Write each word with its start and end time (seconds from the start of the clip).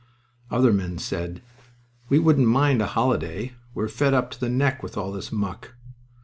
Other 0.49 0.73
men 0.73 0.97
said: 0.97 1.43
"We 2.09 2.17
wouldn't 2.17 2.47
mind 2.47 2.81
a 2.81 2.87
holiday. 2.87 3.53
We're 3.75 3.87
fed 3.87 4.15
up 4.15 4.31
to 4.31 4.39
the 4.39 4.49
neck 4.49 4.81
with 4.81 4.97
all 4.97 5.11
this 5.11 5.31
muck." 5.31 5.75